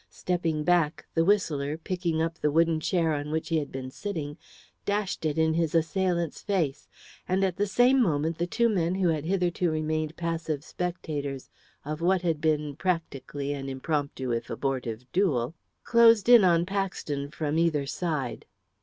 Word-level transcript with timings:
Stepping 0.09 0.63
back, 0.63 1.05
the 1.13 1.23
whistler, 1.23 1.77
picking 1.77 2.23
up 2.23 2.33
the 2.39 2.49
wooden 2.49 2.79
chair 2.79 3.13
on 3.13 3.29
which 3.29 3.49
he 3.49 3.59
had 3.59 3.71
been 3.71 3.91
sitting, 3.91 4.35
dashed 4.83 5.25
it 5.27 5.37
in 5.37 5.53
his 5.53 5.75
assailant's 5.75 6.41
face. 6.41 6.87
And 7.27 7.43
at 7.45 7.55
the 7.57 7.67
same 7.67 8.01
moment 8.01 8.39
the 8.39 8.47
two 8.47 8.67
men 8.67 8.95
who 8.95 9.09
had 9.09 9.25
hitherto 9.25 9.69
remained 9.69 10.15
passive 10.17 10.63
spectators 10.63 11.51
of 11.85 12.01
what 12.01 12.23
had 12.23 12.41
been, 12.41 12.75
practically, 12.75 13.53
an 13.53 13.69
impromptu 13.69 14.31
if 14.31 14.49
abortive 14.49 15.05
duel, 15.11 15.53
closed 15.83 16.27
in 16.27 16.43
on 16.43 16.65
Paxton 16.65 17.29
from 17.29 17.59
either 17.59 17.85
side. 17.85 18.47